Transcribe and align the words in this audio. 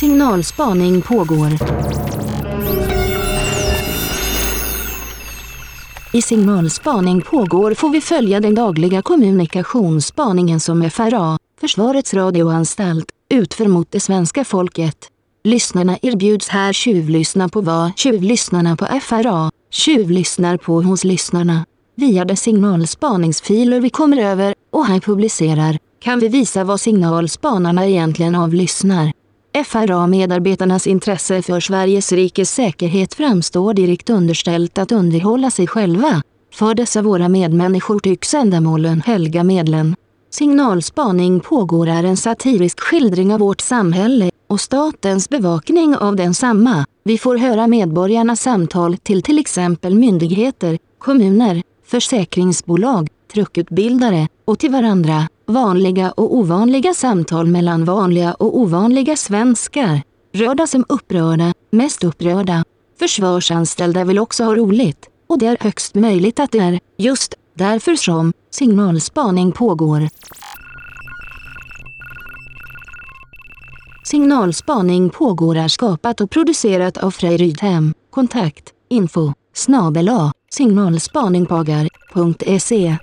Signalspaning 0.00 1.02
pågår. 1.02 1.48
I 6.12 6.22
signalspaning 6.22 7.22
pågår 7.22 7.74
får 7.74 7.90
vi 7.90 8.00
följa 8.00 8.40
den 8.40 8.54
dagliga 8.54 9.02
kommunikationsspaningen 9.02 10.60
som 10.60 10.90
FRA, 10.90 11.38
Försvarets 11.60 12.14
radioanstalt, 12.14 13.06
utför 13.30 13.66
mot 13.66 13.92
det 13.92 14.00
svenska 14.00 14.44
folket. 14.44 14.96
Lyssnarna 15.44 15.98
erbjuds 16.02 16.48
här 16.48 16.72
tjuvlyssna 16.72 17.48
på 17.48 17.60
vad 17.60 17.92
tjuvlyssnarna 17.96 18.76
på 18.76 18.86
FRA 19.02 19.50
tjuvlyssnar 19.70 20.56
på 20.56 20.82
hos 20.82 21.04
lyssnarna. 21.04 21.66
Via 21.94 22.24
de 22.24 22.36
signalspaningsfiler 22.36 23.80
vi 23.80 23.90
kommer 23.90 24.16
över 24.16 24.54
och 24.72 24.86
här 24.86 25.00
publicerar 25.00 25.78
kan 26.00 26.18
vi 26.18 26.28
visa 26.28 26.64
vad 26.64 26.80
signalspanarna 26.80 27.86
egentligen 27.86 28.34
avlyssnar. 28.34 29.12
FRA-medarbetarnas 29.64 30.86
intresse 30.86 31.42
för 31.42 31.60
Sveriges 31.60 32.12
rikes 32.12 32.50
säkerhet 32.50 33.14
framstår 33.14 33.74
direkt 33.74 34.10
underställt 34.10 34.78
att 34.78 34.92
underhålla 34.92 35.50
sig 35.50 35.66
själva. 35.66 36.22
För 36.54 36.74
dessa 36.74 37.02
våra 37.02 37.28
medmänniskor 37.28 37.98
tycks 37.98 38.34
ändamålen 38.34 39.00
helga 39.00 39.44
medlen. 39.44 39.96
Signalspaning 40.30 41.40
pågår 41.40 41.88
är 41.88 42.04
en 42.04 42.16
satirisk 42.16 42.80
skildring 42.80 43.34
av 43.34 43.40
vårt 43.40 43.60
samhälle 43.60 44.30
och 44.48 44.60
statens 44.60 45.28
bevakning 45.28 45.96
av 45.96 46.16
densamma. 46.16 46.84
Vi 47.04 47.18
får 47.18 47.36
höra 47.36 47.66
medborgarnas 47.66 48.40
samtal 48.40 48.96
till 48.96 49.22
till 49.22 49.38
exempel 49.38 49.94
myndigheter, 49.94 50.78
kommuner, 50.98 51.62
försäkringsbolag, 51.86 53.08
truckutbildare 53.32 54.28
och 54.44 54.58
till 54.58 54.72
varandra. 54.72 55.28
Vanliga 55.48 56.10
och 56.10 56.34
ovanliga 56.34 56.94
samtal 56.94 57.46
mellan 57.46 57.84
vanliga 57.84 58.34
och 58.34 58.58
ovanliga 58.58 59.16
svenskar. 59.16 60.02
Rörda 60.34 60.66
som 60.66 60.84
upprörda, 60.88 61.52
mest 61.72 62.04
upprörda. 62.04 62.64
Försvarsanställda 62.98 64.04
vill 64.04 64.18
också 64.18 64.44
ha 64.44 64.54
roligt. 64.54 65.08
Och 65.28 65.38
det 65.38 65.46
är 65.46 65.56
högst 65.60 65.94
möjligt 65.94 66.40
att 66.40 66.52
det 66.52 66.58
är 66.58 66.80
just 66.98 67.34
därför 67.54 67.96
som 67.96 68.32
signalspaning 68.50 69.52
pågår. 69.52 70.08
Signalspaning 74.04 75.10
pågår 75.10 75.56
är 75.56 75.68
skapat 75.68 76.20
och 76.20 76.30
producerat 76.30 76.96
av 76.96 77.10
Frej 77.10 77.36
Rydhem. 77.36 77.94
Kontakt 78.10 78.64
info 78.90 79.32
snabel 79.54 80.10
signalspaningpagar.se 80.50 82.96